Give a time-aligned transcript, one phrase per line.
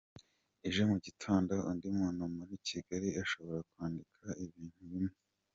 [0.67, 5.15] Ejo mu gitondo, undi muntu muri Kigali ashobora kwandika ibintu bimwe.